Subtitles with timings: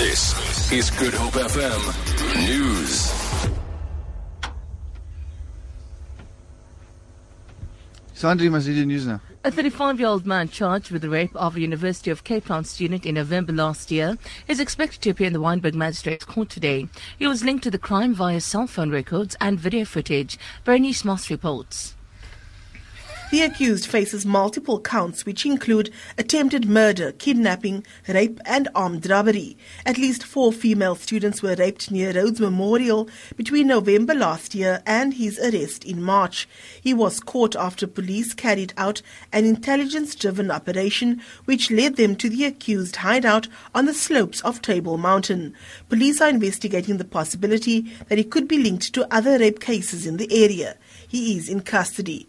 [0.00, 3.12] This is Good Hope FM News.
[8.14, 9.20] Sandri must read the news now.
[9.44, 12.64] A 35 year old man charged with the rape of a University of Cape Town
[12.64, 14.16] student in November last year
[14.48, 16.88] is expected to appear in the Wynberg Magistrates Court today.
[17.18, 20.38] He was linked to the crime via cell phone records and video footage.
[20.64, 21.94] Bernice Moss reports.
[23.30, 29.56] The accused faces multiple counts, which include attempted murder, kidnapping, rape, and armed robbery.
[29.86, 35.14] At least four female students were raped near Rhodes Memorial between November last year and
[35.14, 36.48] his arrest in March.
[36.80, 39.00] He was caught after police carried out
[39.32, 44.60] an intelligence driven operation which led them to the accused hideout on the slopes of
[44.60, 45.54] Table Mountain.
[45.88, 50.16] Police are investigating the possibility that he could be linked to other rape cases in
[50.16, 50.76] the area.
[51.06, 52.26] He is in custody.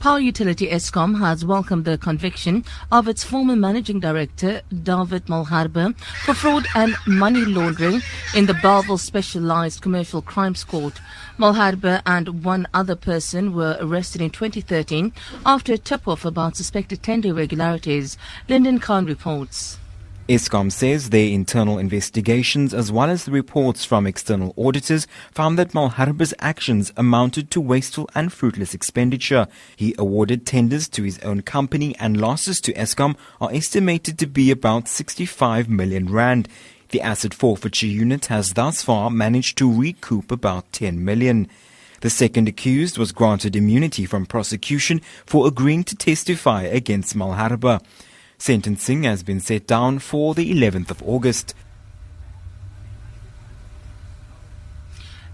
[0.00, 6.32] Power utility Eskom has welcomed the conviction of its former managing director, David Malherbe, for
[6.32, 8.00] fraud and money laundering
[8.34, 10.94] in the Bellville Specialized Commercial Crimes Court.
[11.38, 15.12] Malherbe and one other person were arrested in 2013
[15.44, 18.16] after a tip-off about suspected tender irregularities.
[18.48, 19.76] Lyndon Khan reports.
[20.30, 25.72] Eskom says their internal investigations as well as the reports from external auditors found that
[25.74, 29.48] Malherbe's actions amounted to wasteful and fruitless expenditure.
[29.74, 34.52] He awarded tenders to his own company and losses to Eskom are estimated to be
[34.52, 36.48] about 65 million rand.
[36.90, 41.48] The asset forfeiture unit has thus far managed to recoup about 10 million.
[42.02, 47.80] The second accused was granted immunity from prosecution for agreeing to testify against Malherbe.
[48.40, 51.54] Sentencing has been set down for the 11th of August.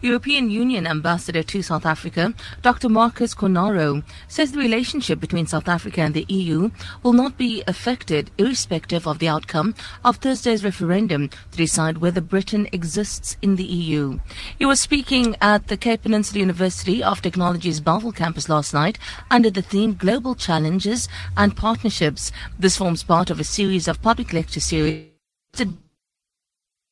[0.03, 2.89] European Union Ambassador to South Africa, Dr.
[2.89, 6.71] Marcus Cornaro, says the relationship between South Africa and the EU
[7.03, 9.75] will not be affected irrespective of the outcome
[10.05, 14.19] of Thursday's referendum to decide whether Britain exists in the EU.
[14.59, 18.99] He was speaking at the Cape Peninsula University of Technology's Bellville campus last night
[19.31, 22.33] under the theme Global Challenges and Partnerships.
[22.59, 25.07] This forms part of a series of public lecture series.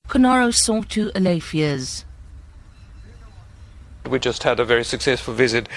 [0.09, 2.05] Cornaro sought to allay fears.
[4.15, 5.69] We just had a very successful visit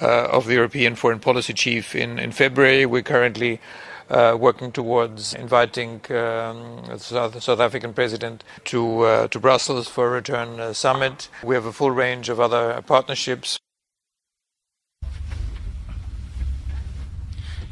[0.00, 2.86] uh, of the European Foreign Policy Chief in, in February.
[2.86, 3.60] We're currently
[4.08, 10.10] uh, working towards inviting um, South, South, African president to, uh, to Brussels for a
[10.10, 11.28] return uh, summit.
[11.42, 13.58] We have a full range of other partnerships.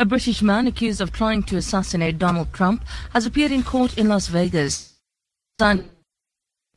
[0.01, 4.09] A British man accused of trying to assassinate Donald Trump has appeared in court in
[4.09, 4.95] Las Vegas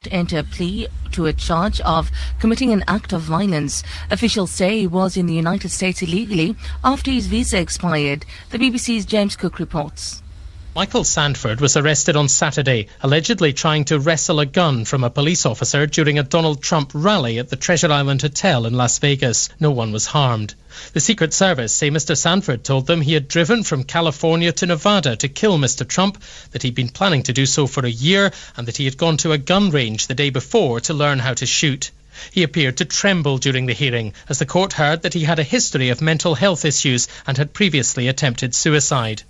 [0.09, 3.83] enter a plea to a charge of committing an act of violence.
[4.09, 8.25] Officials say he was in the United States illegally after his visa expired.
[8.49, 10.23] The BBC's James Cook reports.
[10.73, 15.45] Michael Sandford was arrested on Saturday, allegedly trying to wrestle a gun from a police
[15.45, 19.49] officer during a Donald Trump rally at the Treasure Island Hotel in Las Vegas.
[19.59, 20.55] No one was harmed.
[20.93, 22.15] The Secret Service say Mr.
[22.15, 25.85] Sandford told them he had driven from California to Nevada to kill Mr.
[25.85, 28.95] Trump, that he'd been planning to do so for a year, and that he had
[28.95, 31.91] gone to a gun range the day before to learn how to shoot.
[32.31, 35.43] He appeared to tremble during the hearing as the court heard that he had a
[35.43, 39.23] history of mental health issues and had previously attempted suicide.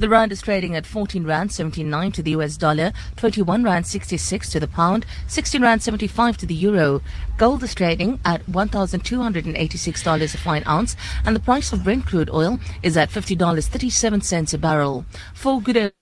[0.00, 4.48] The rand is trading at 14 rand 79 to the US dollar, 21 rand 66
[4.48, 7.02] to the pound, 16 rand 75 to the euro.
[7.36, 10.96] Gold is trading at $1,286 a fine ounce,
[11.26, 15.04] and the price of Brent crude oil is at $50.37 a barrel.
[15.34, 15.92] For good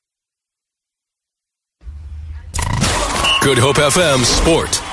[3.43, 4.88] Good Hope FM Sport.